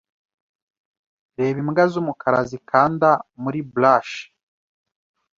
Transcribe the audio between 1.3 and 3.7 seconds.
Reba imbwa z'umukara zikanda muri